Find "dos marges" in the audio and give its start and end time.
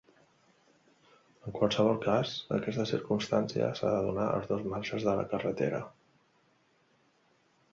4.53-5.07